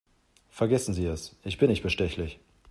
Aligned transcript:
Vergessen 0.49 0.95
Sie 0.95 1.05
es, 1.05 1.35
ich 1.43 1.59
bin 1.59 1.69
nicht 1.69 1.83
bestechlich. 1.83 2.39